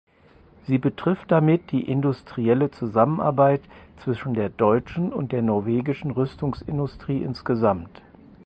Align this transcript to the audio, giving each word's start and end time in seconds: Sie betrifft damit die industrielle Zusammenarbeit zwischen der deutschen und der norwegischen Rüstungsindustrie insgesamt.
Sie 0.65 0.79
betrifft 0.79 1.29
damit 1.29 1.69
die 1.71 1.87
industrielle 1.87 2.71
Zusammenarbeit 2.71 3.61
zwischen 3.97 4.33
der 4.33 4.49
deutschen 4.49 5.13
und 5.13 5.31
der 5.31 5.43
norwegischen 5.43 6.09
Rüstungsindustrie 6.09 7.21
insgesamt. 7.21 8.01